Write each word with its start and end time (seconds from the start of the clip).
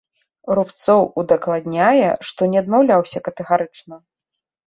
Рубцоў 0.59 1.01
удакладняе, 1.23 2.09
што 2.29 2.41
не 2.53 2.57
адмаўляўся 2.63 3.23
катэгарычна. 3.27 3.95